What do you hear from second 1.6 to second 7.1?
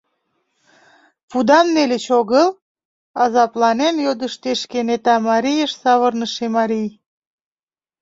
нельыч огыл?— азапланен йодыштеш кенета марийыш савырныше марий.